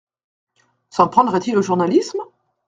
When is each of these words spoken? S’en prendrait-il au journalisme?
S’en 0.89 1.09
prendrait-il 1.09 1.55
au 1.59 1.61
journalisme? 1.61 2.21